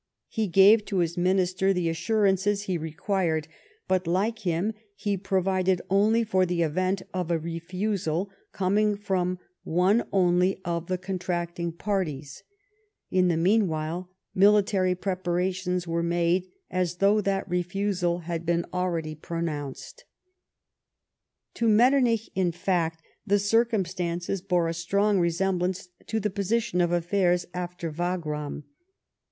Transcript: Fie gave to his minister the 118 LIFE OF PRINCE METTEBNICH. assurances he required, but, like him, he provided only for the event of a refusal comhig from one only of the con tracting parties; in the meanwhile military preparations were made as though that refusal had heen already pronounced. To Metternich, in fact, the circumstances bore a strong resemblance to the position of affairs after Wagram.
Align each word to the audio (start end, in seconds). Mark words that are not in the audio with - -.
Fie 0.31 0.47
gave 0.47 0.83
to 0.85 0.97
his 0.97 1.15
minister 1.15 1.71
the 1.73 1.85
118 1.85 1.93
LIFE 1.93 2.09
OF 2.09 2.15
PRINCE 2.23 2.41
METTEBNICH. 2.41 2.41
assurances 2.41 2.63
he 2.63 2.77
required, 2.79 3.47
but, 3.87 4.07
like 4.07 4.39
him, 4.39 4.73
he 4.95 5.15
provided 5.15 5.81
only 5.91 6.23
for 6.23 6.43
the 6.43 6.63
event 6.63 7.03
of 7.13 7.29
a 7.29 7.37
refusal 7.37 8.31
comhig 8.51 8.97
from 9.03 9.37
one 9.63 10.03
only 10.11 10.59
of 10.65 10.87
the 10.87 10.97
con 10.97 11.19
tracting 11.19 11.71
parties; 11.77 12.41
in 13.11 13.27
the 13.27 13.37
meanwhile 13.37 14.09
military 14.33 14.95
preparations 14.95 15.85
were 15.87 16.01
made 16.01 16.47
as 16.71 16.95
though 16.95 17.21
that 17.21 17.47
refusal 17.47 18.21
had 18.21 18.47
heen 18.47 18.65
already 18.73 19.13
pronounced. 19.13 20.05
To 21.53 21.67
Metternich, 21.69 22.27
in 22.33 22.51
fact, 22.51 23.03
the 23.27 23.37
circumstances 23.37 24.41
bore 24.41 24.67
a 24.67 24.73
strong 24.73 25.19
resemblance 25.19 25.89
to 26.07 26.19
the 26.19 26.31
position 26.31 26.81
of 26.81 26.91
affairs 26.91 27.45
after 27.53 27.91
Wagram. 27.91 28.63